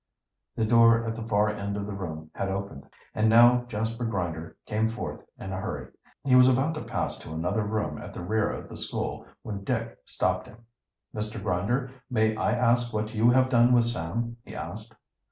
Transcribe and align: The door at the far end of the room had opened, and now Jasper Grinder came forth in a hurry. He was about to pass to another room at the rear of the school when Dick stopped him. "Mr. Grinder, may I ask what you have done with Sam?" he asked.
The 0.55 0.65
door 0.65 1.05
at 1.05 1.15
the 1.15 1.21
far 1.21 1.49
end 1.51 1.77
of 1.77 1.85
the 1.85 1.93
room 1.93 2.31
had 2.33 2.49
opened, 2.49 2.89
and 3.13 3.29
now 3.29 3.65
Jasper 3.67 4.03
Grinder 4.03 4.57
came 4.65 4.89
forth 4.89 5.21
in 5.37 5.51
a 5.53 5.57
hurry. 5.57 5.91
He 6.23 6.33
was 6.35 6.47
about 6.49 6.73
to 6.73 6.81
pass 6.81 7.19
to 7.19 7.31
another 7.31 7.61
room 7.63 7.99
at 7.99 8.11
the 8.11 8.23
rear 8.23 8.49
of 8.49 8.67
the 8.67 8.75
school 8.77 9.27
when 9.43 9.63
Dick 9.63 9.95
stopped 10.05 10.47
him. 10.47 10.65
"Mr. 11.13 11.39
Grinder, 11.39 11.91
may 12.09 12.35
I 12.35 12.53
ask 12.53 12.91
what 12.91 13.13
you 13.13 13.29
have 13.29 13.51
done 13.51 13.73
with 13.73 13.83
Sam?" 13.83 14.37
he 14.43 14.55
asked. 14.55 14.95